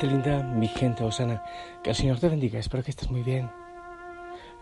gente 0.00 0.14
linda, 0.14 0.42
mi 0.42 0.66
gente 0.66 1.04
Osana, 1.04 1.44
que 1.82 1.90
el 1.90 1.96
Señor 1.96 2.18
te 2.18 2.30
bendiga, 2.30 2.58
espero 2.58 2.82
que 2.82 2.90
estés 2.90 3.10
muy 3.10 3.22
bien. 3.22 3.50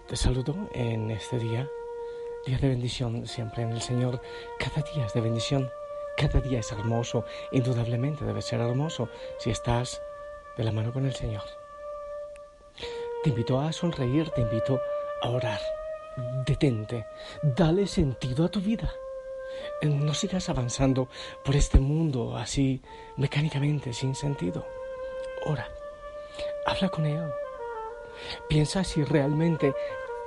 Te 0.09 0.17
saludo 0.17 0.69
en 0.73 1.13
este 1.13 1.39
día, 1.39 1.69
día 2.45 2.59
de 2.59 2.69
bendición 2.69 3.25
siempre 3.25 3.63
en 3.63 3.71
el 3.71 3.81
Señor. 3.81 4.21
Cada 4.59 4.83
día 4.83 5.07
es 5.07 5.13
de 5.13 5.21
bendición, 5.21 5.71
cada 6.17 6.41
día 6.41 6.59
es 6.59 6.73
hermoso, 6.73 7.25
indudablemente 7.53 8.25
debe 8.25 8.43
ser 8.43 8.61
hermoso 8.61 9.11
si 9.39 9.51
estás 9.51 10.03
de 10.57 10.65
la 10.65 10.73
mano 10.73 10.93
con 10.93 11.07
el 11.07 11.15
Señor. 11.15 11.45
Te 13.23 13.31
invito 13.31 13.61
a 13.61 13.73
sonreír, 13.73 14.31
te 14.31 14.41
invito 14.41 14.81
a 15.23 15.29
orar. 15.29 15.61
Detente, 16.47 17.07
dale 17.45 17.87
sentido 17.87 18.45
a 18.45 18.49
tu 18.49 18.61
vida. 18.61 18.93
No 19.83 20.15
sigas 20.15 20.49
avanzando 20.49 21.09
por 21.45 21.55
este 21.55 21.79
mundo 21.79 22.37
así 22.37 22.83
mecánicamente, 23.17 23.93
sin 23.93 24.17
sentido. 24.17 24.67
Ora, 25.47 25.69
habla 26.67 26.89
con 26.89 27.07
Él. 27.07 27.31
Piensa 28.49 28.85
si 28.85 29.05
realmente 29.05 29.73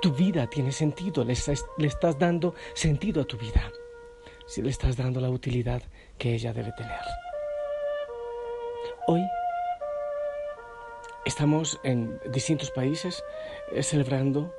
tu 0.00 0.12
vida 0.12 0.48
tiene 0.48 0.72
sentido, 0.72 1.24
le 1.24 1.32
estás, 1.32 1.64
dando 2.18 2.54
sentido 2.74 3.22
a 3.22 3.24
tu 3.24 3.36
vida, 3.36 3.70
si 4.46 4.62
le 4.62 4.70
estás 4.70 4.96
dando 4.96 5.20
la 5.20 5.30
utilidad 5.30 5.82
que 6.18 6.34
ella 6.34 6.52
debe 6.52 6.72
tener. 6.72 7.00
Hoy 9.06 9.22
estamos 11.24 11.78
en 11.84 12.20
distintos 12.32 12.70
países 12.70 13.22
eh, 13.72 13.82
celebrando 13.82 14.52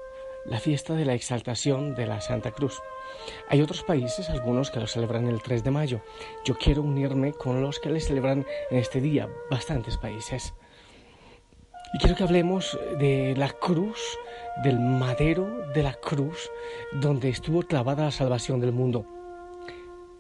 la 0.46 0.60
fiesta 0.60 0.94
de 0.94 1.06
la 1.06 1.14
exaltación 1.14 1.96
de 1.96 2.08
la 2.08 2.22
Santa 2.22 2.52
Cruz. 2.52 2.82
Hay 3.50 3.62
otros 3.62 3.84
países, 3.84 4.30
algunos 4.30 4.72
que 4.72 4.80
lo 4.80 4.88
celebran 4.88 5.28
el 5.28 5.42
3 5.42 5.64
de 5.64 5.72
mayo. 5.72 6.02
Yo 6.46 6.58
quiero 6.58 6.82
unirme 6.82 7.34
con 7.34 7.62
los 7.62 7.80
que 7.80 7.90
le 7.90 8.00
celebran 8.00 8.46
en 8.72 8.78
este 8.78 9.02
día, 9.02 9.30
bastantes 9.50 9.98
países. 9.98 10.54
Y 11.94 12.00
quiero 12.00 12.16
que 12.16 12.24
hablemos 12.24 12.78
de 12.98 13.36
la 13.38 13.50
cruz, 13.50 14.18
del 14.64 14.80
madero 14.80 15.68
de 15.74 15.84
la 15.84 15.94
cruz, 15.94 16.50
donde 16.92 17.30
estuvo 17.30 17.62
clavada 17.62 18.06
la 18.06 18.12
salvación 18.12 18.60
del 18.60 18.72
mundo. 18.72 19.06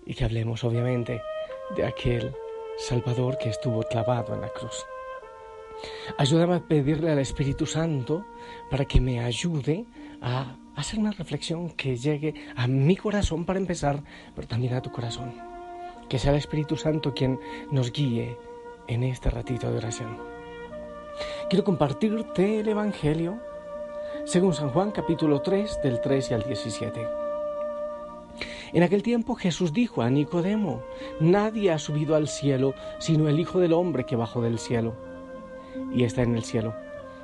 Y 0.06 0.14
que 0.14 0.26
hablemos, 0.26 0.64
obviamente, 0.64 1.22
de 1.76 1.86
aquel 1.86 2.36
Salvador 2.78 3.38
que 3.38 3.50
estuvo 3.50 3.82
clavado 3.84 4.36
en 4.36 4.42
la 4.42 4.50
cruz. 4.50 4.86
Ayúdame 6.18 6.56
a 6.56 6.68
pedirle 6.68 7.12
al 7.12 7.20
Espíritu 7.20 7.66
Santo 7.66 8.26
para 8.70 8.86
que 8.86 9.02
me 9.02 9.20
ayude 9.20 9.86
a 10.24 10.56
hacer 10.76 11.00
una 11.00 11.12
reflexión 11.12 11.70
que 11.70 11.98
llegue 11.98 12.34
a 12.56 12.66
mi 12.66 12.96
corazón 12.96 13.46
para 13.46 13.60
empezar, 13.60 14.04
pero 14.36 14.48
también 14.48 14.74
a 14.74 14.82
tu 14.82 14.92
corazón. 14.92 15.34
Que 16.10 16.18
sea 16.18 16.32
el 16.32 16.38
Espíritu 16.38 16.78
Santo 16.78 17.14
quien 17.14 17.40
nos 17.72 17.92
guíe 17.92 18.38
en 18.88 19.04
este 19.04 19.30
ratito 19.30 19.70
de 19.70 19.78
oración. 19.78 20.18
Quiero 21.50 21.64
compartirte 21.64 22.62
el 22.62 22.70
Evangelio 22.70 23.40
según 24.26 24.54
San 24.54 24.70
Juan 24.70 24.92
capítulo 24.92 25.42
3 25.42 25.82
del 25.84 26.02
13 26.02 26.36
al 26.36 26.44
17. 26.44 27.08
En 28.74 28.82
aquel 28.82 29.04
tiempo 29.04 29.36
Jesús 29.36 29.74
dijo 29.74 30.02
a 30.02 30.10
Nicodemo, 30.10 30.82
Nadie 31.20 31.72
ha 31.72 31.78
subido 31.78 32.16
al 32.16 32.28
cielo 32.28 32.74
sino 33.00 33.28
el 33.28 33.40
Hijo 33.40 33.60
del 33.60 33.74
Hombre 33.74 34.06
que 34.06 34.16
bajó 34.16 34.42
del 34.42 34.58
cielo 34.58 34.96
y 35.94 36.04
está 36.04 36.24
en 36.24 36.36
el 36.36 36.44
cielo. 36.44 36.74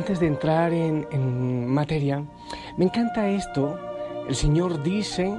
Antes 0.00 0.18
de 0.18 0.28
entrar 0.28 0.72
en, 0.72 1.66
materia, 1.66 2.24
me 2.78 2.86
encanta 2.86 3.28
esto. 3.28 3.78
El 4.26 4.34
Señor 4.34 4.82
dice, 4.82 5.30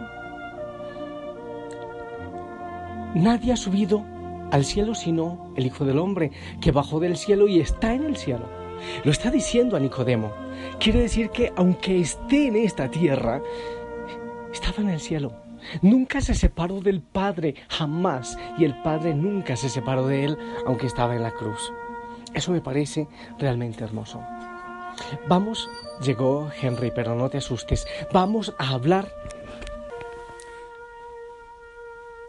nadie 3.15 3.53
ha 3.53 3.57
subido 3.57 4.05
al 4.51 4.63
cielo 4.63 4.93
sino 4.93 5.51
el 5.55 5.65
Hijo 5.65 5.83
del 5.83 5.97
Hombre, 5.97 6.29
que 6.61 6.71
bajó 6.71 6.99
del 6.99 7.17
cielo 7.17 7.47
y 7.47 7.59
está 7.59 7.95
en 7.95 8.03
el 8.03 8.17
cielo. 8.17 8.45
Lo 9.03 9.09
está 9.09 9.31
diciendo 9.31 9.75
a 9.75 9.79
Nicodemo. 9.79 10.31
Quiere 10.79 11.01
decir 11.01 11.31
que 11.31 11.51
aunque 11.55 11.99
esté 11.99 12.45
en 12.45 12.57
esta 12.57 12.91
tierra, 12.91 13.41
estaba 14.53 14.83
en 14.83 14.89
el 14.89 14.99
cielo. 14.99 15.33
Nunca 15.81 16.21
se 16.21 16.35
separó 16.35 16.81
del 16.81 17.01
Padre, 17.01 17.55
jamás. 17.67 18.37
Y 18.59 18.65
el 18.65 18.79
Padre 18.83 19.15
nunca 19.15 19.55
se 19.55 19.69
separó 19.69 20.05
de 20.05 20.25
él, 20.25 20.37
aunque 20.67 20.85
estaba 20.85 21.15
en 21.15 21.23
la 21.23 21.31
cruz. 21.31 21.73
Eso 22.33 22.51
me 22.51 22.61
parece 22.61 23.07
realmente 23.39 23.83
hermoso. 23.83 24.21
Vamos, 25.27 25.69
llegó 26.01 26.51
Henry, 26.61 26.91
pero 26.91 27.15
no 27.15 27.29
te 27.29 27.37
asustes. 27.37 27.87
Vamos 28.11 28.53
a 28.57 28.69
hablar 28.69 29.13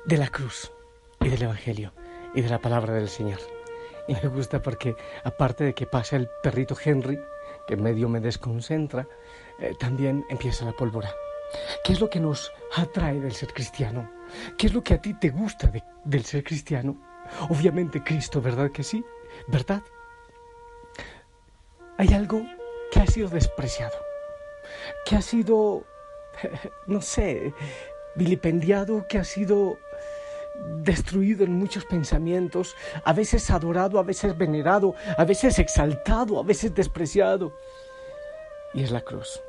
de 0.05 0.17
la 0.17 0.29
cruz 0.29 0.73
y 1.21 1.29
del 1.29 1.43
Evangelio 1.43 1.93
y 2.35 2.43
de 2.43 2.49
la 2.49 2.61
palabra 2.61 2.95
del 2.95 3.09
Señor. 3.09 3.39
Y 4.09 4.15
me 4.15 4.29
gusta 4.29 4.61
porque 4.61 4.97
aparte 5.25 5.65
de 5.65 5.75
que 5.75 5.87
pasa 5.87 6.17
el 6.17 6.29
perrito 6.43 6.77
Henry, 6.83 7.19
que 7.67 7.77
medio 7.77 8.09
me 8.09 8.21
desconcentra, 8.21 9.07
eh, 9.59 9.75
también 9.79 10.25
empieza 10.29 10.65
la 10.65 10.73
pólvora. 10.73 11.15
¿Qué 11.85 11.93
es 11.93 12.01
lo 12.01 12.09
que 12.09 12.21
nos 12.21 12.53
atrae 12.77 13.21
del 13.21 13.33
ser 13.33 13.53
cristiano? 13.53 14.11
¿Qué 14.57 14.67
es 14.67 14.75
lo 14.75 14.83
que 14.83 14.95
a 14.95 15.01
ti 15.01 15.15
te 15.15 15.31
gusta 15.31 15.71
del 16.05 16.25
ser 16.25 16.43
cristiano? 16.43 16.97
Obviamente 17.49 18.03
Cristo, 18.03 18.41
¿verdad 18.41 18.71
que 18.71 18.83
sí? 18.83 19.05
¿Verdad? 19.47 19.83
Hay 22.03 22.13
algo 22.15 22.45
que 22.91 22.99
ha 22.99 23.07
sido 23.07 23.29
despreciado, 23.29 23.97
que 25.07 25.15
ha 25.15 25.23
sido, 25.23 25.85
no 26.87 27.01
sé, 27.01 27.55
vilipendiado, 28.17 29.07
que 29.07 29.19
ha 29.19 29.25
sido 29.25 29.79
destruido 30.79 31.45
en 31.45 31.53
muchos 31.53 31.85
pensamientos, 31.85 32.75
a 33.05 33.13
veces 33.13 33.49
adorado, 33.53 34.01
a 34.01 34.03
veces 34.03 34.37
venerado, 34.37 34.97
a 35.17 35.25
veces 35.25 35.61
exaltado, 35.61 36.41
a 36.41 36.43
veces 36.43 36.75
despreciado. 36.75 37.57
Y 38.75 38.83
es 38.83 38.91
la 38.91 39.03
cruz. 39.03 39.41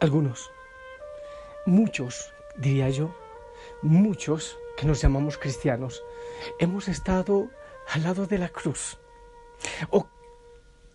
Algunos, 0.00 0.50
muchos, 1.66 2.32
diría 2.56 2.88
yo, 2.88 3.14
muchos 3.82 4.58
que 4.78 4.86
nos 4.86 5.02
llamamos 5.02 5.36
cristianos, 5.36 6.02
hemos 6.58 6.88
estado 6.88 7.50
al 7.92 8.02
lado 8.02 8.26
de 8.26 8.38
la 8.38 8.48
cruz 8.48 8.98
o 9.90 10.06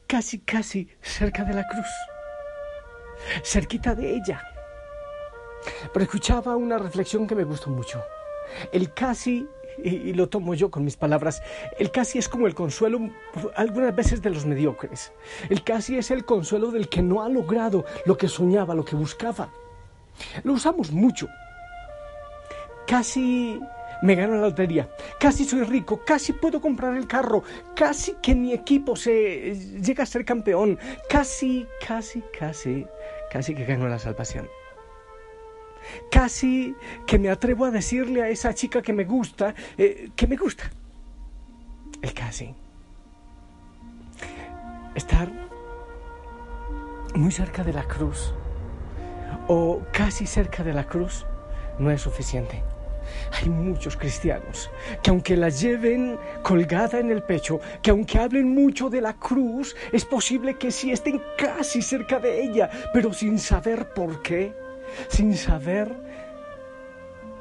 casi, 0.08 0.40
casi 0.40 0.90
cerca 1.02 1.44
de 1.44 1.54
la 1.54 1.68
cruz, 1.68 1.88
cerquita 3.44 3.96
de 3.96 4.16
ella. 4.16 4.44
Pero 5.94 6.04
escuchaba 6.04 6.56
una 6.56 6.78
reflexión 6.78 7.28
que 7.28 7.36
me 7.36 7.44
gustó 7.44 7.70
mucho. 7.70 8.04
El 8.72 8.94
casi, 8.94 9.48
y, 9.84 10.14
lo 10.14 10.28
tomo 10.28 10.54
yo 10.54 10.70
con 10.70 10.84
mis 10.84 10.98
palabras, 10.98 11.42
el 11.78 11.92
casi 11.92 12.18
es 12.18 12.28
como 12.28 12.48
el 12.48 12.56
consuelo 12.56 13.00
algunas 13.56 13.96
veces 13.96 14.22
de 14.22 14.32
los 14.32 14.46
mediocres. 14.46 15.14
El 15.50 15.64
casi 15.64 15.98
es 15.98 16.12
el 16.12 16.26
consuelo 16.26 16.72
del 16.72 16.90
que 16.90 17.02
no 17.02 17.24
ha 17.24 17.30
logrado 17.30 17.86
lo 18.06 18.18
que 18.18 18.28
soñaba, 18.28 18.76
lo 18.76 18.84
que 18.84 18.96
buscaba. 18.96 19.50
Lo 20.44 20.54
usamos 20.54 20.92
mucho. 20.92 21.28
Casi 22.86 23.62
me 24.02 24.16
gano 24.16 24.36
la 24.36 24.42
lotería, 24.42 24.90
casi 25.20 25.46
soy 25.46 25.64
rico, 25.64 26.02
casi 26.06 26.34
puedo 26.34 26.60
comprar 26.60 26.96
el 26.96 27.08
carro, 27.08 27.44
casi 27.76 28.16
que 28.22 28.34
mi 28.36 28.54
equipo 28.54 28.96
se 28.96 29.56
llega 29.82 30.04
a 30.04 30.08
ser 30.08 30.26
campeón, 30.26 30.80
casi, 31.08 31.68
casi, 31.86 32.24
casi, 32.38 32.86
casi 33.32 33.54
que 33.54 33.66
gano 33.66 33.88
la 33.88 34.00
salvación. 34.00 34.50
Casi 36.12 36.76
que 37.08 37.18
me 37.18 37.30
atrevo 37.30 37.66
a 37.66 37.72
decirle 37.72 38.22
a 38.22 38.30
esa 38.30 38.54
chica 38.54 38.82
que 38.82 38.94
me 38.94 39.04
gusta, 39.04 39.56
eh, 39.78 40.10
que 40.16 40.28
me 40.28 40.36
gusta. 40.36 40.70
El 42.02 42.14
casi. 42.14 42.54
Estar 44.94 45.32
muy 47.16 47.32
cerca 47.32 47.64
de 47.64 47.74
la 47.74 47.84
cruz 47.84 48.34
o 49.48 49.82
casi 49.92 50.26
cerca 50.26 50.64
de 50.64 50.74
la 50.74 50.86
cruz 50.86 51.26
no 51.80 51.92
es 51.92 52.02
suficiente. 52.02 52.64
Hay 53.32 53.50
muchos 53.50 53.98
cristianos 53.98 54.70
que 55.02 55.10
aunque 55.10 55.38
la 55.38 55.50
lleven 55.50 56.18
colgada 56.44 57.00
en 57.00 57.12
el 57.12 57.24
pecho, 57.24 57.60
que 57.82 57.92
aunque 57.92 58.20
hablen 58.20 58.54
mucho 58.54 58.90
de 58.90 59.02
la 59.02 59.14
cruz, 59.14 59.76
es 59.92 60.06
posible 60.06 60.58
que 60.58 60.72
sí 60.72 60.92
estén 60.92 61.22
casi 61.38 61.82
cerca 61.82 62.20
de 62.20 62.44
ella, 62.44 62.70
pero 62.94 63.14
sin 63.14 63.40
saber 63.40 63.94
por 63.94 64.22
qué, 64.22 64.54
sin 65.08 65.36
saber 65.36 65.94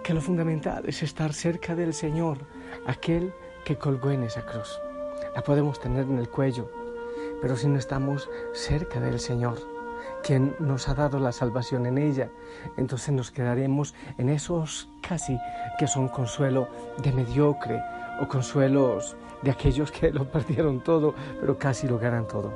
que 0.03 0.15
lo 0.15 0.21
fundamental 0.21 0.85
es 0.87 1.03
estar 1.03 1.33
cerca 1.33 1.75
del 1.75 1.95
Señor, 1.95 2.39
aquel 2.87 3.33
que 3.65 3.77
colgó 3.77 4.11
en 4.11 4.23
esa 4.25 4.45
cruz. 4.45 4.81
La 5.35 5.43
podemos 5.43 5.79
tener 5.81 6.05
en 6.05 6.19
el 6.19 6.29
cuello, 6.29 6.71
pero 7.41 7.57
si 7.57 7.69
no 7.69 7.79
estamos 7.79 8.29
cerca 8.53 9.01
del 9.01 9.21
Señor, 9.21 9.59
quien 10.23 10.55
nos 10.59 10.89
ha 10.89 10.95
dado 10.95 11.19
la 11.19 11.33
salvación 11.33 11.87
en 11.87 11.99
ella, 11.99 12.31
entonces 12.77 13.15
nos 13.15 13.31
quedaremos 13.31 13.95
en 14.19 14.29
esos 14.29 14.89
casi 15.01 15.39
que 15.79 15.87
son 15.87 16.09
consuelo 16.09 16.69
de 17.03 17.13
mediocre 17.13 17.83
o 18.21 18.29
consuelos 18.29 19.17
de 19.43 19.51
aquellos 19.51 19.91
que 19.91 20.11
lo 20.11 20.31
perdieron 20.31 20.81
todo, 20.81 21.15
pero 21.41 21.59
casi 21.59 21.89
lo 21.89 21.99
ganan 21.99 22.27
todo. 22.27 22.53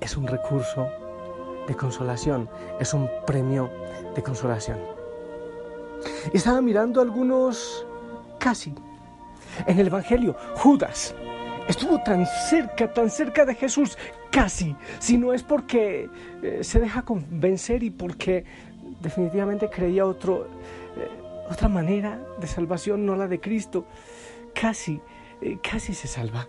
Es 0.00 0.16
un 0.16 0.26
recurso 0.26 0.88
de 1.66 1.74
consolación, 1.74 2.48
es 2.78 2.92
un 2.94 3.08
premio 3.26 3.70
de 4.14 4.22
consolación. 4.22 4.78
Estaba 6.32 6.60
mirando 6.60 7.00
algunos 7.00 7.86
casi 8.38 8.74
en 9.66 9.78
el 9.78 9.86
Evangelio, 9.86 10.36
Judas 10.56 11.14
estuvo 11.68 11.98
tan 12.02 12.26
cerca, 12.26 12.92
tan 12.92 13.10
cerca 13.10 13.44
de 13.44 13.54
Jesús, 13.54 13.98
casi, 14.30 14.76
si 14.98 15.18
no 15.18 15.32
es 15.32 15.42
porque 15.42 16.08
eh, 16.42 16.58
se 16.62 16.80
deja 16.80 17.02
convencer 17.02 17.82
y 17.82 17.90
porque 17.90 18.44
definitivamente 19.00 19.68
creía 19.70 20.06
otro, 20.06 20.46
eh, 20.96 21.08
otra 21.50 21.68
manera 21.68 22.20
de 22.38 22.46
salvación, 22.46 23.06
no 23.06 23.16
la 23.16 23.28
de 23.28 23.40
Cristo, 23.40 23.86
casi, 24.54 25.00
eh, 25.40 25.58
casi 25.62 25.94
se 25.94 26.08
salva. 26.08 26.48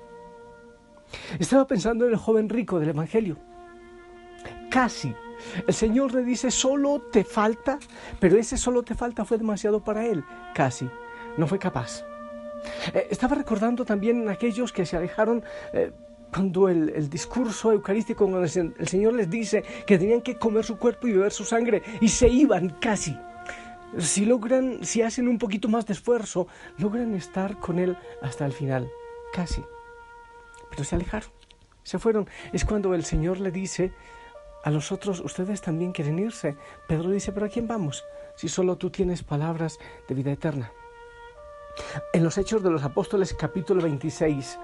Estaba 1.40 1.66
pensando 1.66 2.06
en 2.06 2.12
el 2.12 2.18
joven 2.18 2.50
rico 2.50 2.80
del 2.80 2.90
Evangelio, 2.90 3.38
casi. 4.70 5.14
El 5.68 5.74
Señor 5.74 6.14
le 6.14 6.24
dice, 6.24 6.52
solo 6.52 7.00
te 7.12 7.24
falta, 7.24 7.80
pero 8.20 8.38
ese 8.38 8.58
solo 8.58 8.84
te 8.84 8.96
falta 8.96 9.24
fue 9.24 9.38
demasiado 9.38 9.84
para 9.84 10.06
él, 10.06 10.24
casi, 10.54 10.90
no 11.38 11.48
fue 11.48 11.60
capaz. 11.60 12.04
Estaba 13.10 13.36
recordando 13.36 13.86
también 13.86 14.28
aquellos 14.30 14.74
que 14.74 14.86
se 14.86 14.98
alejaron 14.98 15.44
cuando 16.32 16.70
el, 16.70 17.10
discurso 17.10 17.72
eucarístico, 17.72 18.26
cuando 18.26 18.42
el, 18.42 18.88
Señor 18.88 19.14
les 19.14 19.30
dice 19.30 19.64
que 19.86 19.98
tenían 19.98 20.22
que 20.22 20.38
comer 20.38 20.66
su 20.66 20.78
cuerpo 20.78 21.08
y 21.08 21.14
beber 21.14 21.32
su 21.32 21.44
sangre, 21.44 21.82
y 22.02 22.10
se 22.10 22.28
iban 22.28 22.70
casi. 22.82 23.18
Si 23.98 24.26
logran, 24.26 24.84
si 24.84 25.02
hacen 25.02 25.28
un 25.28 25.38
poquito 25.38 25.70
más 25.70 25.86
de 25.86 25.94
esfuerzo, 25.94 26.48
logran 26.78 27.16
estar 27.16 27.60
con 27.60 27.80
Él 27.80 27.98
hasta 28.22 28.46
el 28.46 28.52
final, 28.52 28.90
casi. 29.34 29.64
Pero 30.70 30.84
se 30.84 30.96
alejaron, 30.96 31.30
se 31.84 31.98
fueron. 31.98 32.28
Es 32.52 32.66
cuando 32.66 32.94
el 32.94 33.06
Señor 33.06 33.40
le 33.40 33.52
dice 33.52 33.94
a 34.64 34.72
los 34.72 34.92
otros, 34.92 35.22
ustedes 35.22 35.62
también 35.62 35.94
quieren 35.94 36.20
irse. 36.20 36.58
Pedro 36.88 37.10
dice, 37.10 37.32
pero 37.32 37.46
¿a 37.46 37.50
quién 37.50 37.68
vamos? 37.68 38.04
Si 38.36 38.50
solo 38.50 38.76
tú 38.76 38.90
tienes 38.90 39.24
palabras 39.24 39.80
de 40.08 40.16
vida 40.16 40.32
eterna. 40.32 40.72
En 42.14 42.24
los 42.24 42.38
Hechos 42.38 42.64
de 42.64 42.72
los 42.72 42.84
Apóstoles 42.84 43.34
capítulo 43.34 43.82
26, 43.82 44.60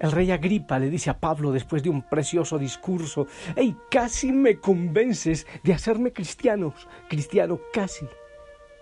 el 0.00 0.12
rey 0.12 0.30
Agripa 0.30 0.78
le 0.78 0.90
dice 0.90 1.10
a 1.10 1.18
Pablo 1.18 1.52
después 1.52 1.82
de 1.82 1.90
un 1.90 2.02
precioso 2.02 2.58
discurso, 2.58 3.26
¡Ey, 3.56 3.76
casi 3.90 4.32
me 4.32 4.58
convences 4.58 5.46
de 5.62 5.72
hacerme 5.72 6.12
cristiano! 6.12 6.74
Cristiano, 7.08 7.60
casi, 7.72 8.08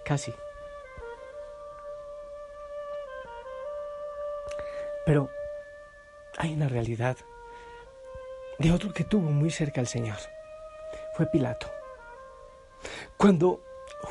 casi. 0.05 0.33
Pero 5.05 5.31
hay 6.39 6.55
una 6.55 6.69
realidad 6.69 7.17
de 8.59 8.73
otro 8.73 8.93
que 8.93 9.05
tuvo 9.05 9.31
muy 9.31 9.51
cerca 9.51 9.81
al 9.81 9.87
Señor. 9.87 10.19
Fue 11.15 11.27
Pilato. 11.27 11.71
Cuando 13.17 13.63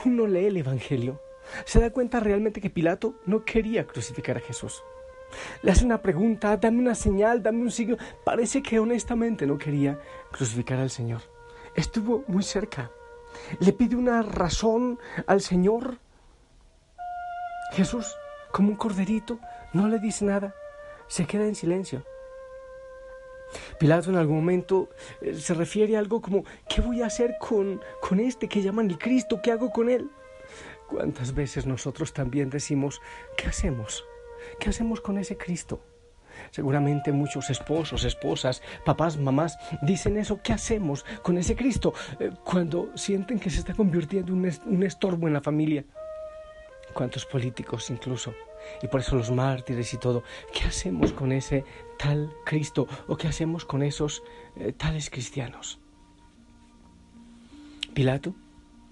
uno 0.06 0.27
lee 0.27 0.45
el 0.45 0.57
Evangelio, 0.57 1.21
se 1.65 1.80
da 1.80 1.89
cuenta 1.89 2.19
realmente 2.19 2.62
que 2.62 2.69
Pilato 2.69 3.15
no 3.25 3.44
quería 3.44 3.88
crucificar 3.88 4.38
a 4.38 4.42
Jesús. 4.42 4.83
Le 5.61 5.71
hace 5.71 5.85
una 5.85 6.01
pregunta, 6.01 6.57
dame 6.57 6.79
una 6.79 6.95
señal, 6.95 7.41
dame 7.41 7.61
un 7.61 7.71
signo. 7.71 7.97
Parece 8.23 8.61
que 8.61 8.79
honestamente 8.79 9.45
no 9.45 9.57
quería 9.57 9.99
crucificar 10.31 10.79
al 10.79 10.89
Señor. 10.89 11.21
Estuvo 11.75 12.23
muy 12.27 12.43
cerca. 12.43 12.91
Le 13.59 13.73
pide 13.73 13.95
una 13.95 14.21
razón 14.21 14.99
al 15.27 15.41
Señor. 15.41 15.97
Jesús, 17.73 18.15
como 18.51 18.69
un 18.69 18.75
corderito, 18.75 19.39
no 19.73 19.87
le 19.87 19.99
dice 19.99 20.25
nada. 20.25 20.53
Se 21.07 21.25
queda 21.25 21.45
en 21.45 21.55
silencio. 21.55 22.03
Pilato 23.79 24.09
en 24.09 24.15
algún 24.15 24.37
momento 24.37 24.89
eh, 25.21 25.33
se 25.33 25.53
refiere 25.53 25.95
a 25.95 25.99
algo 25.99 26.21
como, 26.21 26.45
¿qué 26.69 26.81
voy 26.81 27.01
a 27.01 27.07
hacer 27.07 27.35
con, 27.39 27.81
con 28.01 28.19
este 28.19 28.47
que 28.47 28.61
llaman 28.61 28.89
el 28.89 28.97
Cristo? 28.97 29.41
¿Qué 29.41 29.51
hago 29.51 29.71
con 29.71 29.89
él? 29.89 30.09
¿Cuántas 30.87 31.33
veces 31.33 31.65
nosotros 31.65 32.13
también 32.13 32.49
decimos, 32.49 33.01
¿qué 33.37 33.47
hacemos? 33.47 34.05
¿Qué 34.59 34.69
hacemos 34.69 35.01
con 35.01 35.17
ese 35.17 35.38
Cristo? 35.38 35.81
Seguramente 36.51 37.11
muchos 37.11 37.49
esposos, 37.49 38.03
esposas, 38.03 38.61
papás, 38.85 39.17
mamás 39.17 39.57
dicen 39.81 40.17
eso. 40.17 40.41
¿Qué 40.41 40.53
hacemos 40.53 41.05
con 41.21 41.38
ese 41.38 41.55
Cristo 41.55 41.93
eh, 42.19 42.31
cuando 42.43 42.89
sienten 42.95 43.39
que 43.39 43.49
se 43.49 43.59
está 43.59 43.73
convirtiendo 43.73 44.33
en 44.33 44.51
un 44.65 44.83
estorbo 44.83 45.27
en 45.27 45.33
la 45.33 45.41
familia? 45.41 45.85
¿Cuántos 46.93 47.25
políticos 47.25 47.89
incluso? 47.89 48.33
Y 48.81 48.88
por 48.88 48.99
eso 48.99 49.15
los 49.15 49.31
mártires 49.31 49.93
y 49.93 49.97
todo. 49.97 50.23
¿Qué 50.53 50.65
hacemos 50.65 51.13
con 51.13 51.31
ese 51.31 51.63
tal 51.97 52.33
Cristo? 52.45 52.88
¿O 53.07 53.17
qué 53.17 53.27
hacemos 53.27 53.65
con 53.65 53.83
esos 53.83 54.23
eh, 54.55 54.73
tales 54.73 55.09
cristianos? 55.09 55.79
Pilato 57.93 58.33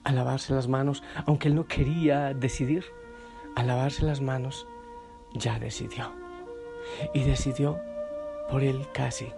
a 0.04 0.12
lavarse 0.12 0.54
las 0.54 0.68
manos, 0.68 1.04
aunque 1.26 1.50
él 1.50 1.56
no 1.56 1.68
quería 1.68 2.34
decidir, 2.34 2.86
a 3.56 3.64
lavarse 3.64 4.06
las 4.06 4.22
manos, 4.22 4.66
ya 5.34 5.60
decidió. 5.60 6.12
Y 7.14 7.24
decidió 7.24 7.80
por 8.50 8.64
él 8.64 8.88
casi, 8.94 9.32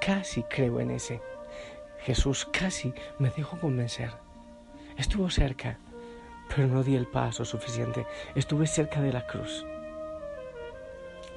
casi 0.00 0.42
creo 0.44 0.80
en 0.80 0.90
ese. 0.92 1.20
Jesús 2.00 2.48
casi 2.52 2.94
me 3.18 3.30
dejó 3.30 3.58
convencer. 3.58 4.12
Estuvo 4.96 5.30
cerca, 5.30 5.78
pero 6.48 6.68
no 6.68 6.82
di 6.82 6.96
el 6.96 7.06
paso 7.06 7.44
suficiente. 7.44 8.06
Estuve 8.34 8.66
cerca 8.66 9.00
de 9.00 9.12
la 9.12 9.26
cruz. 9.26 9.64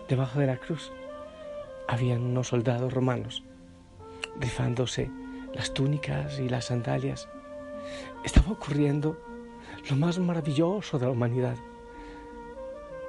Debajo 0.08 0.40
de 0.40 0.48
la 0.48 0.58
cruz 0.58 0.92
habían 1.88 2.22
unos 2.22 2.48
soldados 2.48 2.94
romanos 2.94 3.44
rifándose 4.40 5.10
las 5.54 5.74
túnicas 5.74 6.40
y 6.40 6.50
las 6.50 6.66
sandalias 6.66 7.30
estaba 8.24 8.52
ocurriendo 8.52 9.18
lo 9.90 9.96
más 9.96 10.20
maravilloso 10.20 11.00
de 11.00 11.06
la 11.06 11.12
humanidad. 11.12 11.58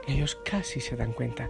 Ellos 0.06 0.38
casi 0.44 0.80
se 0.80 0.96
dan 0.96 1.12
cuenta. 1.12 1.48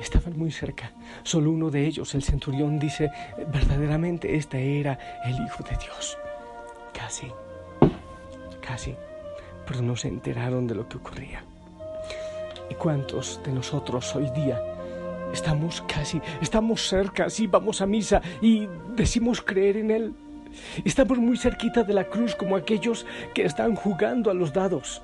Estaban 0.00 0.38
muy 0.38 0.50
cerca. 0.50 0.92
Solo 1.22 1.50
uno 1.50 1.70
de 1.70 1.86
ellos, 1.86 2.14
el 2.14 2.22
centurión, 2.22 2.78
dice, 2.78 3.10
verdaderamente 3.52 4.36
este 4.36 4.80
era 4.80 4.98
el 5.24 5.34
Hijo 5.44 5.62
de 5.64 5.76
Dios. 5.76 6.18
Casi, 6.92 7.26
casi, 8.60 8.94
pero 9.66 9.82
no 9.82 9.96
se 9.96 10.08
enteraron 10.08 10.66
de 10.66 10.74
lo 10.74 10.88
que 10.88 10.96
ocurría. 10.96 11.44
¿Y 12.70 12.74
cuántos 12.74 13.40
de 13.44 13.52
nosotros 13.52 14.14
hoy 14.16 14.30
día 14.30 14.60
estamos 15.32 15.82
casi, 15.82 16.20
estamos 16.40 16.88
cerca, 16.88 17.28
sí, 17.30 17.46
vamos 17.46 17.80
a 17.80 17.86
misa 17.86 18.22
y 18.40 18.66
decimos 18.94 19.40
creer 19.40 19.76
en 19.76 19.90
Él? 19.90 20.14
Estamos 20.84 21.18
muy 21.18 21.36
cerquita 21.36 21.82
de 21.82 21.92
la 21.92 22.04
cruz 22.04 22.34
como 22.34 22.56
aquellos 22.56 23.06
que 23.34 23.44
están 23.44 23.74
jugando 23.74 24.30
a 24.30 24.34
los 24.34 24.52
dados. 24.52 25.02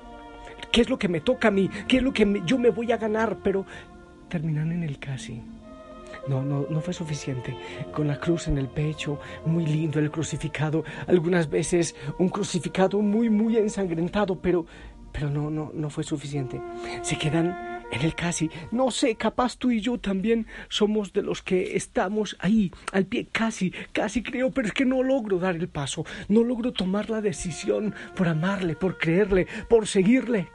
¿Qué 0.73 0.81
es 0.81 0.89
lo 0.89 0.97
que 0.97 1.07
me 1.07 1.21
toca 1.21 1.49
a 1.49 1.51
mí? 1.51 1.69
¿Qué 1.87 1.97
es 1.97 2.03
lo 2.03 2.11
que 2.11 2.41
yo 2.47 2.57
me 2.57 2.71
voy 2.71 2.91
a 2.91 2.97
ganar? 2.97 3.37
Pero 3.43 3.63
terminan 4.27 4.71
en 4.71 4.81
el 4.81 4.97
casi. 4.97 5.39
No, 6.27 6.41
no, 6.41 6.65
no 6.67 6.81
fue 6.81 6.95
suficiente. 6.95 7.55
Con 7.93 8.07
la 8.07 8.19
cruz 8.19 8.47
en 8.47 8.57
el 8.57 8.69
pecho, 8.69 9.19
muy 9.45 9.67
lindo 9.67 9.99
el 9.99 10.09
crucificado. 10.09 10.83
Algunas 11.05 11.47
veces 11.47 11.95
un 12.17 12.29
crucificado 12.29 12.99
muy, 13.03 13.29
muy 13.29 13.55
ensangrentado, 13.57 14.39
pero, 14.41 14.65
pero 15.11 15.29
no, 15.29 15.51
no, 15.51 15.69
no 15.75 15.91
fue 15.91 16.03
suficiente. 16.03 16.59
Se 17.03 17.19
quedan 17.19 17.83
en 17.91 18.01
el 18.01 18.15
casi. 18.15 18.49
No 18.71 18.89
sé, 18.89 19.13
capaz 19.13 19.57
tú 19.57 19.69
y 19.69 19.79
yo 19.79 19.99
también 19.99 20.47
somos 20.69 21.13
de 21.13 21.21
los 21.21 21.43
que 21.43 21.77
estamos 21.77 22.35
ahí, 22.39 22.71
al 22.93 23.05
pie, 23.05 23.27
casi, 23.31 23.69
casi 23.91 24.23
creo, 24.23 24.49
pero 24.49 24.69
es 24.69 24.73
que 24.73 24.85
no 24.85 25.03
logro 25.03 25.37
dar 25.37 25.55
el 25.55 25.69
paso, 25.69 26.03
no 26.29 26.43
logro 26.43 26.73
tomar 26.73 27.11
la 27.11 27.21
decisión 27.21 27.93
por 28.15 28.27
amarle, 28.27 28.75
por 28.75 28.97
creerle, 28.97 29.45
por 29.69 29.85
seguirle. 29.85 30.49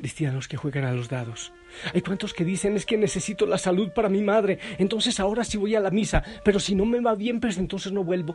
Cristianos 0.00 0.48
que 0.48 0.56
juegan 0.56 0.84
a 0.84 0.92
los 0.92 1.10
dados. 1.10 1.52
Hay 1.92 2.00
cuantos 2.00 2.32
que 2.32 2.42
dicen 2.42 2.74
es 2.74 2.86
que 2.86 2.96
necesito 2.96 3.44
la 3.44 3.58
salud 3.58 3.90
para 3.94 4.08
mi 4.08 4.22
madre, 4.22 4.58
entonces 4.78 5.20
ahora 5.20 5.44
sí 5.44 5.58
voy 5.58 5.74
a 5.74 5.80
la 5.80 5.90
misa, 5.90 6.24
pero 6.42 6.58
si 6.58 6.74
no 6.74 6.86
me 6.86 7.00
va 7.00 7.14
bien, 7.14 7.38
pues 7.38 7.58
entonces 7.58 7.92
no 7.92 8.02
vuelvo. 8.02 8.34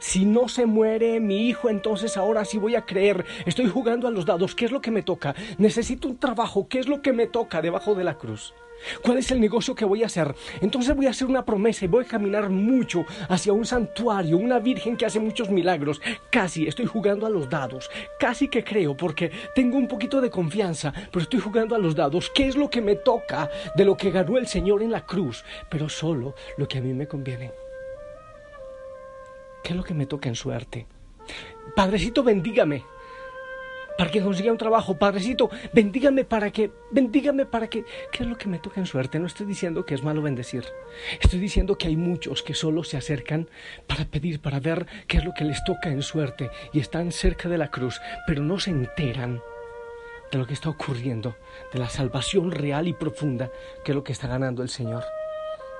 Si 0.00 0.24
no 0.24 0.48
se 0.48 0.66
muere 0.66 1.20
mi 1.20 1.48
hijo, 1.48 1.70
entonces 1.70 2.16
ahora 2.16 2.44
sí 2.44 2.58
voy 2.58 2.74
a 2.74 2.86
creer. 2.86 3.24
Estoy 3.46 3.68
jugando 3.68 4.08
a 4.08 4.10
los 4.10 4.26
dados. 4.26 4.56
¿Qué 4.56 4.64
es 4.64 4.72
lo 4.72 4.80
que 4.80 4.90
me 4.90 5.04
toca? 5.04 5.36
Necesito 5.58 6.08
un 6.08 6.18
trabajo. 6.18 6.66
¿Qué 6.68 6.80
es 6.80 6.88
lo 6.88 7.02
que 7.02 7.12
me 7.12 7.28
toca 7.28 7.62
debajo 7.62 7.94
de 7.94 8.02
la 8.02 8.18
cruz? 8.18 8.52
¿Cuál 9.02 9.18
es 9.18 9.30
el 9.30 9.40
negocio 9.40 9.74
que 9.74 9.84
voy 9.84 10.02
a 10.02 10.06
hacer? 10.06 10.34
Entonces 10.60 10.94
voy 10.94 11.06
a 11.06 11.10
hacer 11.10 11.28
una 11.28 11.44
promesa 11.44 11.84
y 11.84 11.88
voy 11.88 12.04
a 12.04 12.08
caminar 12.08 12.50
mucho 12.50 13.04
hacia 13.28 13.52
un 13.52 13.64
santuario, 13.64 14.38
una 14.38 14.58
virgen 14.58 14.96
que 14.96 15.06
hace 15.06 15.20
muchos 15.20 15.50
milagros. 15.50 16.00
Casi 16.30 16.66
estoy 16.66 16.86
jugando 16.86 17.26
a 17.26 17.30
los 17.30 17.48
dados. 17.48 17.90
Casi 18.18 18.48
que 18.48 18.64
creo 18.64 18.96
porque 18.96 19.30
tengo 19.54 19.76
un 19.76 19.88
poquito 19.88 20.20
de 20.20 20.30
confianza, 20.30 20.92
pero 21.10 21.22
estoy 21.22 21.40
jugando 21.40 21.74
a 21.74 21.78
los 21.78 21.94
dados. 21.94 22.30
¿Qué 22.34 22.48
es 22.48 22.56
lo 22.56 22.70
que 22.70 22.80
me 22.80 22.96
toca 22.96 23.50
de 23.76 23.84
lo 23.84 23.96
que 23.96 24.10
ganó 24.10 24.38
el 24.38 24.46
Señor 24.46 24.82
en 24.82 24.90
la 24.90 25.04
cruz? 25.06 25.44
Pero 25.68 25.88
solo 25.88 26.34
lo 26.56 26.68
que 26.68 26.78
a 26.78 26.82
mí 26.82 26.92
me 26.92 27.06
conviene. 27.06 27.52
¿Qué 29.62 29.70
es 29.70 29.76
lo 29.76 29.84
que 29.84 29.94
me 29.94 30.06
toca 30.06 30.28
en 30.28 30.34
suerte? 30.34 30.86
Padrecito, 31.76 32.22
bendígame 32.22 32.84
para 34.00 34.10
que 34.10 34.22
consiga 34.22 34.50
un 34.50 34.56
trabajo. 34.56 34.96
Padrecito, 34.96 35.50
bendígame 35.74 36.24
para 36.24 36.50
que, 36.50 36.70
bendígame 36.90 37.44
para 37.44 37.68
que, 37.68 37.84
¿qué 38.10 38.22
es 38.22 38.30
lo 38.30 38.38
que 38.38 38.48
me 38.48 38.58
toca 38.58 38.80
en 38.80 38.86
suerte? 38.86 39.18
No 39.18 39.26
estoy 39.26 39.44
diciendo 39.44 39.84
que 39.84 39.92
es 39.92 40.02
malo 40.02 40.22
bendecir. 40.22 40.64
Estoy 41.20 41.38
diciendo 41.38 41.76
que 41.76 41.86
hay 41.86 41.96
muchos 41.96 42.42
que 42.42 42.54
solo 42.54 42.82
se 42.82 42.96
acercan 42.96 43.50
para 43.86 44.06
pedir, 44.06 44.40
para 44.40 44.58
ver 44.58 44.86
qué 45.06 45.18
es 45.18 45.24
lo 45.26 45.34
que 45.34 45.44
les 45.44 45.62
toca 45.64 45.90
en 45.90 46.00
suerte 46.00 46.48
y 46.72 46.80
están 46.80 47.12
cerca 47.12 47.50
de 47.50 47.58
la 47.58 47.70
cruz, 47.70 48.00
pero 48.26 48.42
no 48.42 48.58
se 48.58 48.70
enteran 48.70 49.42
de 50.32 50.38
lo 50.38 50.46
que 50.46 50.54
está 50.54 50.70
ocurriendo, 50.70 51.36
de 51.70 51.78
la 51.78 51.90
salvación 51.90 52.52
real 52.52 52.88
y 52.88 52.94
profunda 52.94 53.50
que 53.84 53.92
es 53.92 53.96
lo 53.96 54.02
que 54.02 54.12
está 54.12 54.28
ganando 54.28 54.62
el 54.62 54.70
Señor. 54.70 55.04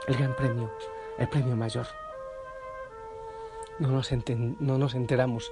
El 0.07 0.19
gran 0.19 0.37
premio, 0.37 0.71
el 1.19 1.29
premio 1.31 1.57
mayor. 1.57 1.87
No 3.79 3.89
nos, 3.89 4.13
no 4.59 4.77
nos 4.77 4.95
enteramos 4.95 5.51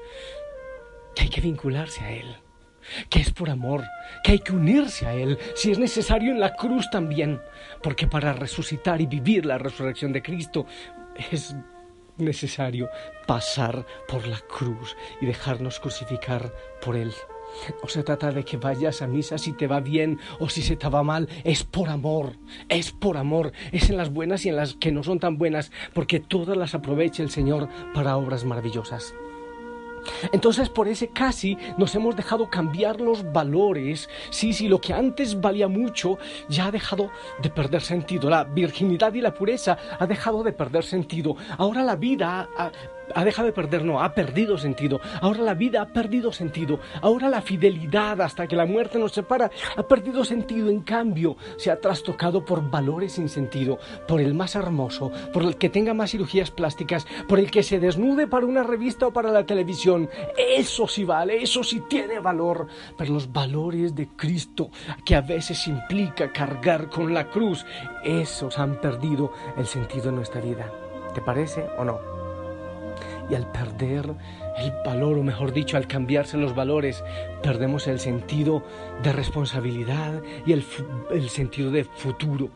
que 1.15 1.23
hay 1.23 1.31
que 1.31 1.41
vincularse 1.41 2.05
a 2.05 2.13
Él 2.13 2.37
que 3.09 3.21
es 3.21 3.31
por 3.33 3.51
amor, 3.51 3.85
que 4.23 4.33
hay 4.33 4.39
que 4.39 4.53
unirse 4.53 5.07
a 5.07 5.15
Él, 5.15 5.39
si 5.55 5.71
es 5.71 5.79
necesario 5.79 6.33
en 6.33 6.41
la 6.41 6.55
cruz 6.55 6.89
también, 6.91 7.41
porque 7.83 8.07
para 8.07 8.33
resucitar 8.33 9.01
y 9.01 9.07
vivir 9.07 9.47
la 9.47 9.59
resurrección 9.59 10.13
de 10.13 10.23
Cristo 10.23 10.67
es 11.31 11.55
necesario 12.17 12.89
pasar 13.27 13.87
por 14.07 14.27
la 14.27 14.39
cruz 14.39 14.97
y 15.21 15.27
dejarnos 15.27 15.81
crucificar 15.81 16.53
por 16.85 16.97
Él. 16.97 17.13
No 17.83 17.89
se 17.89 18.03
trata 18.03 18.31
de 18.31 18.45
que 18.45 18.57
vayas 18.57 19.03
a 19.03 19.07
misa 19.07 19.39
si 19.39 19.53
te 19.53 19.67
va 19.67 19.81
bien 19.81 20.19
o 20.39 20.49
si 20.49 20.63
se 20.63 20.77
te 20.77 20.89
va 20.89 21.03
mal, 21.03 21.29
es 21.45 21.65
por 21.65 21.89
amor, 21.89 22.37
es 22.69 22.93
por 22.93 23.17
amor, 23.17 23.53
es 23.73 23.91
en 23.91 23.97
las 23.97 24.13
buenas 24.13 24.45
y 24.45 24.51
en 24.51 24.57
las 24.57 24.75
que 24.75 24.93
no 24.93 25.03
son 25.03 25.19
tan 25.19 25.39
buenas, 25.39 25.73
porque 25.95 26.21
todas 26.21 26.57
las 26.57 26.75
aprovecha 26.75 27.23
el 27.23 27.31
Señor 27.31 27.69
para 27.95 28.17
obras 28.17 28.45
maravillosas. 28.45 29.15
Entonces 30.33 30.69
por 30.69 30.89
ese 30.89 31.09
casi 31.09 31.57
nos 31.77 31.95
hemos 31.95 32.17
dejado 32.17 32.49
cambiar 32.51 33.01
los 33.01 33.33
valores. 33.33 34.09
Sí, 34.31 34.53
sí, 34.53 34.69
lo 34.69 34.81
que 34.81 34.93
antes 34.93 35.41
valía 35.41 35.69
mucho 35.69 36.19
ya 36.49 36.67
ha 36.67 36.71
dejado 36.71 37.11
de 37.43 37.51
perder 37.51 37.83
sentido. 37.83 38.31
La 38.31 38.45
virginidad 38.45 39.13
y 39.15 39.21
la 39.21 39.35
pureza 39.35 39.79
ha 39.99 40.07
dejado 40.07 40.43
de 40.43 40.53
perder 40.53 40.85
sentido. 40.85 41.37
Ahora 41.57 41.83
la 41.83 41.97
vida 41.97 42.49
ha 43.15 43.25
dejado 43.25 43.47
de 43.47 43.53
perder, 43.53 43.85
no, 43.85 44.03
ha 44.03 44.15
perdido 44.15 44.59
sentido. 44.59 45.01
Ahora 45.21 45.41
la 45.41 45.55
vida 45.55 45.83
ha 45.83 45.87
perdido 45.87 46.33
sentido. 46.33 46.81
Ahora 47.01 47.29
la 47.29 47.43
fidelidad 47.43 48.21
hasta 48.21 48.47
que 48.47 48.57
la 48.57 48.67
muerte 48.67 48.99
nos 48.99 49.13
separa 49.13 49.51
ha 49.77 49.83
perdido 49.83 50.25
sentido. 50.25 50.69
En 50.69 50.83
cambio, 50.83 51.37
se 51.57 51.71
ha 51.71 51.81
trastocado 51.81 52.45
por 52.45 52.69
valores 52.71 53.13
sin 53.13 53.29
sentido, 53.29 53.79
por 54.07 54.21
el 54.21 54.35
más 54.35 54.55
hermoso, 54.55 55.11
por 55.33 55.43
el 55.43 55.57
que 55.57 55.69
tenga 55.69 55.95
más 55.95 56.11
cirugías 56.11 56.51
plásticas, 56.51 57.07
por 57.29 57.39
el 57.39 57.51
que 57.51 57.63
se 57.63 57.81
desnude 57.81 58.27
para 58.27 58.47
una 58.47 58.63
revista 58.63 59.07
o 59.07 59.13
para 59.13 59.31
la 59.31 59.47
televisión. 59.47 59.98
Eso 60.37 60.87
sí 60.87 61.05
vale, 61.05 61.43
eso 61.43 61.63
sí 61.65 61.83
tiene 61.89 62.21
valor. 62.21 62.67
Pero 62.97 63.15
los 63.15 63.33
valores 63.33 63.95
de 63.95 64.09
Cristo, 64.09 64.71
que 65.05 65.15
a 65.15 65.21
veces 65.21 65.67
implica 65.67 66.33
cargar 66.33 66.89
con 66.89 67.15
la 67.15 67.29
cruz, 67.31 67.65
esos 68.05 68.59
han 68.59 68.81
perdido 68.81 69.33
el 69.57 69.67
sentido 69.67 70.11
en 70.11 70.17
nuestra 70.17 70.41
vida. 70.41 70.73
¿Te 71.15 71.21
parece 71.21 71.67
o 71.79 71.85
no? 71.85 72.19
y 73.31 73.35
al 73.35 73.51
perder 73.51 74.15
el 74.59 74.73
valor, 74.85 75.19
o 75.19 75.23
mejor 75.23 75.53
dicho, 75.53 75.77
al 75.77 75.87
cambiarse 75.87 76.37
los 76.37 76.55
valores, 76.55 77.05
perdemos 77.43 77.87
el 77.87 78.01
sentido 78.01 78.63
de 79.03 79.13
responsabilidad 79.13 80.23
y 80.47 80.53
el, 80.53 80.65
sentido 81.29 81.71
de 81.71 81.85
futuro. 81.85 82.49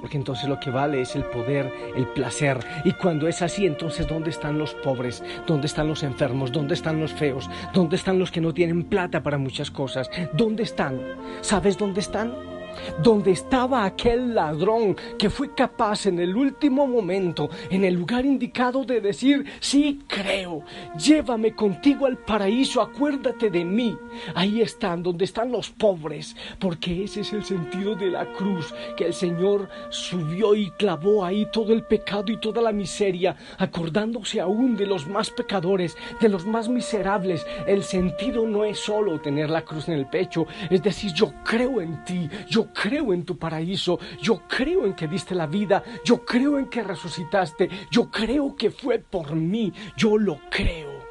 Porque 0.00 0.16
entonces 0.16 0.48
lo 0.48 0.60
que 0.60 0.70
vale 0.70 1.00
es 1.00 1.16
el 1.16 1.24
poder, 1.24 1.72
el 1.96 2.06
placer. 2.08 2.58
Y 2.84 2.92
cuando 2.92 3.28
es 3.28 3.42
así, 3.42 3.66
entonces 3.66 4.06
¿dónde 4.06 4.30
están 4.30 4.58
los 4.58 4.74
pobres? 4.74 5.22
¿Dónde 5.46 5.66
están 5.66 5.88
los 5.88 6.02
enfermos? 6.02 6.52
¿Dónde 6.52 6.74
están 6.74 7.00
los 7.00 7.12
feos? 7.12 7.48
¿Dónde 7.72 7.96
están 7.96 8.18
los 8.18 8.30
que 8.30 8.40
no 8.40 8.52
tienen 8.52 8.84
plata 8.84 9.22
para 9.22 9.38
muchas 9.38 9.70
cosas? 9.70 10.10
¿Dónde 10.32 10.62
están? 10.62 11.00
¿Sabes 11.40 11.78
dónde 11.78 12.00
están? 12.00 12.55
Donde 13.02 13.32
estaba 13.32 13.84
aquel 13.84 14.34
ladrón 14.34 14.96
que 15.18 15.30
fue 15.30 15.54
capaz 15.54 16.06
en 16.06 16.18
el 16.18 16.36
último 16.36 16.86
momento, 16.86 17.48
en 17.70 17.84
el 17.84 17.94
lugar 17.94 18.24
indicado, 18.24 18.84
de 18.84 19.00
decir, 19.00 19.44
sí 19.60 20.00
creo, 20.06 20.62
llévame 20.98 21.54
contigo 21.54 22.06
al 22.06 22.18
paraíso, 22.18 22.80
acuérdate 22.80 23.50
de 23.50 23.64
mí. 23.64 23.96
Ahí 24.34 24.60
están, 24.60 25.02
donde 25.02 25.24
están 25.24 25.52
los 25.52 25.70
pobres, 25.70 26.36
porque 26.58 27.04
ese 27.04 27.20
es 27.20 27.32
el 27.32 27.44
sentido 27.44 27.94
de 27.94 28.10
la 28.10 28.26
cruz, 28.32 28.74
que 28.96 29.06
el 29.06 29.14
Señor 29.14 29.68
subió 29.90 30.54
y 30.54 30.70
clavó 30.72 31.24
ahí 31.24 31.46
todo 31.52 31.72
el 31.72 31.82
pecado 31.84 32.32
y 32.32 32.38
toda 32.38 32.62
la 32.62 32.72
miseria, 32.72 33.36
acordándose 33.58 34.40
aún 34.40 34.76
de 34.76 34.86
los 34.86 35.06
más 35.06 35.30
pecadores, 35.30 35.96
de 36.20 36.28
los 36.28 36.46
más 36.46 36.68
miserables. 36.68 37.46
El 37.66 37.82
sentido 37.82 38.46
no 38.46 38.64
es 38.64 38.78
solo 38.78 39.20
tener 39.20 39.50
la 39.50 39.62
cruz 39.62 39.88
en 39.88 39.94
el 39.94 40.06
pecho, 40.06 40.46
es 40.70 40.82
decir, 40.82 41.12
yo 41.12 41.32
creo 41.44 41.80
en 41.80 42.04
ti, 42.04 42.28
yo 42.48 42.65
creo 42.72 43.12
en 43.12 43.24
tu 43.24 43.38
paraíso, 43.38 43.98
yo 44.20 44.42
creo 44.48 44.86
en 44.86 44.94
que 44.94 45.08
diste 45.08 45.34
la 45.34 45.46
vida, 45.46 45.82
yo 46.04 46.24
creo 46.24 46.58
en 46.58 46.68
que 46.68 46.82
resucitaste, 46.82 47.68
yo 47.90 48.10
creo 48.10 48.56
que 48.56 48.70
fue 48.70 48.98
por 48.98 49.34
mí, 49.34 49.72
yo 49.96 50.18
lo 50.18 50.38
creo. 50.50 51.06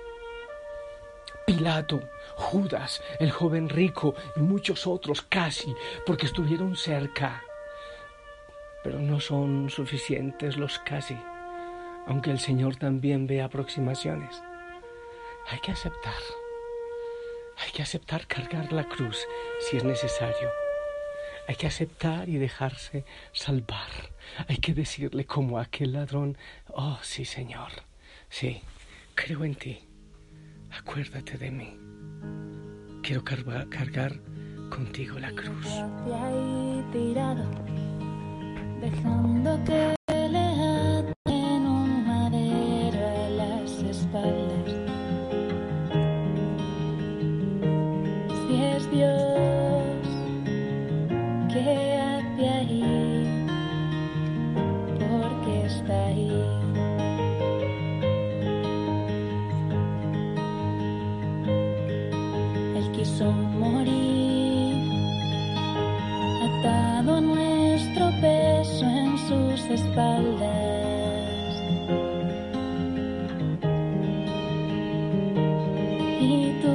Pilato, 1.46 2.02
Judas, 2.36 3.04
el 3.20 3.32
joven 3.32 3.70
rico 3.70 4.16
y 4.36 4.40
muchos 4.40 4.88
otros 4.88 5.22
casi, 5.22 5.76
porque 6.06 6.26
estuvieron 6.26 6.76
cerca. 6.76 7.44
Pero 8.84 9.00
no 9.00 9.20
son 9.20 9.70
suficientes 9.70 10.58
los 10.58 10.80
casi, 10.80 11.18
aunque 12.08 12.32
el 12.32 12.40
Señor 12.40 12.76
también 12.78 13.28
ve 13.28 13.42
aproximaciones. 13.42 14.42
Hay 15.48 15.60
que 15.60 15.72
aceptar, 15.72 16.14
hay 17.58 17.72
que 17.72 17.84
aceptar 17.84 18.26
cargar 18.26 18.74
la 18.74 18.88
cruz 18.90 19.20
si 19.60 19.78
es 19.78 19.84
necesario. 19.84 20.65
Hay 21.48 21.56
que 21.56 21.68
aceptar 21.68 22.28
y 22.28 22.38
dejarse 22.38 23.06
salvar. 23.32 23.90
Hay 24.48 24.58
que 24.58 24.74
decirle 24.74 25.26
como 25.26 25.60
aquel 25.60 25.94
ladrón, 25.94 26.38
oh 26.70 27.00
sí 27.02 27.26
Señor, 27.26 27.72
sí, 28.30 28.62
creo 29.14 29.44
en 29.46 29.56
ti. 29.56 29.80
Acuérdate 30.72 31.38
de 31.38 31.52
mí. 31.52 31.78
Quiero 33.04 33.24
cargar, 33.24 34.20
contigo 34.70 35.20
la 35.20 35.32
cruz. 35.32 35.68
dejando 38.82 39.64
que 39.64 39.96
Y 76.26 76.75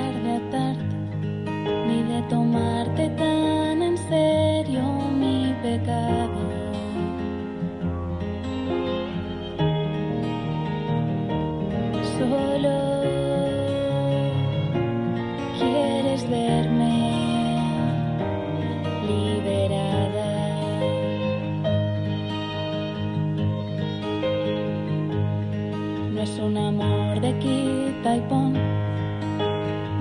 pon. 28.19 28.53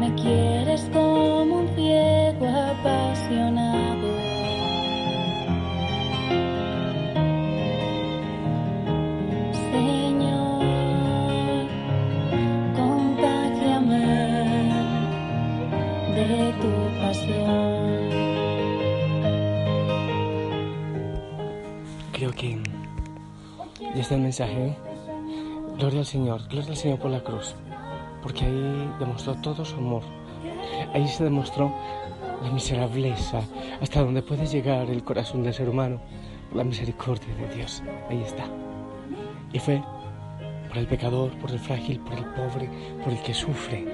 Me 0.00 0.14
quieres 0.14 0.88
como 0.92 1.60
un 1.60 1.68
ciego 1.76 2.46
apasionado. 2.48 4.08
Señor, 9.72 10.64
contágiame 12.74 14.06
de 16.16 16.52
tu 16.60 16.72
pasión. 17.00 18.10
Creo 22.12 22.32
que 22.32 22.58
ya 23.94 24.00
está 24.00 24.14
el 24.16 24.22
mensaje. 24.22 24.66
¿eh? 24.66 24.76
Gloria 25.80 26.00
al 26.00 26.06
Señor, 26.06 26.42
gloria 26.48 26.70
al 26.72 26.76
Señor 26.76 26.98
por 26.98 27.10
la 27.10 27.20
cruz, 27.24 27.54
porque 28.22 28.44
ahí 28.44 28.94
demostró 28.98 29.34
todo 29.36 29.64
su 29.64 29.76
amor. 29.76 30.02
Ahí 30.94 31.06
se 31.08 31.24
demostró 31.24 31.74
la 32.42 32.50
miserableza, 32.50 33.40
hasta 33.80 34.02
donde 34.02 34.22
puede 34.22 34.46
llegar 34.46 34.88
el 34.88 35.04
corazón 35.04 35.42
del 35.42 35.54
ser 35.54 35.68
humano, 35.68 36.00
por 36.48 36.58
la 36.58 36.64
misericordia 36.64 37.34
de 37.34 37.54
Dios. 37.54 37.82
Ahí 38.08 38.22
está. 38.22 38.44
Y 39.52 39.58
fue 39.58 39.82
por 40.68 40.78
el 40.78 40.86
pecador, 40.86 41.36
por 41.38 41.50
el 41.50 41.58
frágil, 41.58 42.00
por 42.00 42.14
el 42.14 42.24
pobre, 42.26 42.70
por 43.02 43.12
el 43.12 43.20
que 43.22 43.34
sufre. 43.34 43.84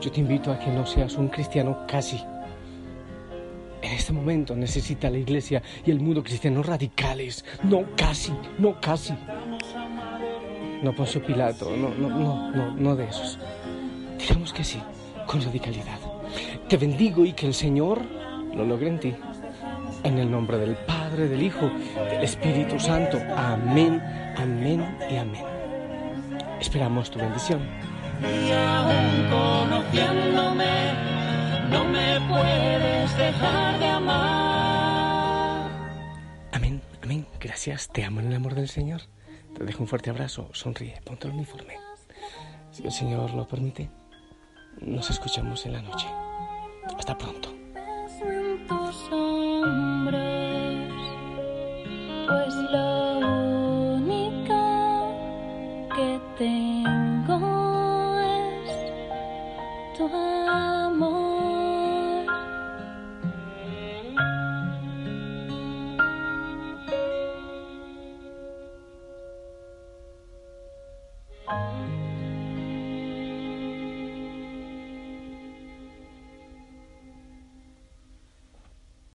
Yo 0.00 0.10
te 0.10 0.20
invito 0.20 0.50
a 0.50 0.58
que 0.58 0.70
no 0.70 0.86
seas 0.86 1.14
un 1.16 1.28
cristiano 1.28 1.86
casi. 1.86 2.20
En 3.82 3.92
este 3.92 4.12
momento 4.14 4.56
necesita 4.56 5.10
la 5.10 5.18
iglesia 5.18 5.62
y 5.84 5.90
el 5.90 6.00
mundo 6.00 6.22
cristianos 6.22 6.64
radicales. 6.64 7.44
No 7.62 7.84
casi, 7.96 8.32
no 8.58 8.80
casi. 8.80 9.14
No 10.82 10.94
Poncio 10.94 11.24
Pilato, 11.24 11.70
no, 11.76 11.90
no, 11.90 12.08
no, 12.08 12.50
no, 12.50 12.74
no 12.74 12.96
de 12.96 13.04
esos. 13.04 13.38
Digamos 14.26 14.54
que 14.54 14.64
sí, 14.64 14.80
con 15.26 15.42
radicalidad. 15.42 15.98
Te 16.66 16.78
bendigo 16.78 17.26
y 17.26 17.34
que 17.34 17.46
el 17.46 17.52
Señor 17.52 18.00
lo 18.54 18.64
logre 18.64 18.88
en 18.88 18.98
ti. 18.98 19.14
En 20.02 20.16
el 20.16 20.30
nombre 20.30 20.56
del 20.56 20.76
Padre, 20.76 21.28
del 21.28 21.42
Hijo, 21.42 21.70
del 22.10 22.24
Espíritu 22.24 22.80
Santo. 22.80 23.18
Amén, 23.36 24.02
amén 24.38 24.96
y 25.10 25.16
amén. 25.16 25.44
Esperamos 26.58 27.10
tu 27.10 27.18
bendición. 27.18 27.60
y 28.22 28.50
aún 28.50 29.28
conociéndome, 29.28 30.94
no 31.68 31.84
me 31.84 32.18
puedes 32.26 33.18
dejar 33.18 33.78
de 33.78 33.86
amar. 33.86 35.70
Amén, 36.52 36.80
amén. 37.02 37.26
Gracias. 37.38 37.88
Te 37.88 38.04
amo 38.04 38.20
en 38.20 38.28
el 38.28 38.36
amor 38.36 38.54
del 38.54 38.70
Señor. 38.70 39.02
Te 39.54 39.64
dejo 39.64 39.82
un 39.82 39.88
fuerte 39.88 40.08
abrazo. 40.08 40.48
Sonríe. 40.54 40.98
Ponte 41.04 41.28
el 41.28 41.34
uniforme. 41.34 41.74
Si 42.70 42.82
el 42.82 42.90
Señor 42.90 43.34
lo 43.34 43.46
permite, 43.46 43.90
nos 44.80 45.10
escuchamos 45.10 45.64
en 45.66 45.72
la 45.74 45.82
noche. 45.82 46.06
Hasta 46.96 47.16
pronto. 47.16 47.50
Pues 52.26 52.54
lo 52.72 53.18
único 53.96 54.58
que 55.94 56.20
tengo 56.38 58.18
es 58.20 58.72
tu 59.96 60.08